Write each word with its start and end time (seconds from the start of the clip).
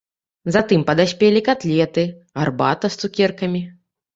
Затым 0.53 0.85
падаспелі 0.87 1.43
катлеты, 1.49 2.07
гарбата 2.41 2.85
з 2.97 3.03
цукеркамі. 3.05 3.65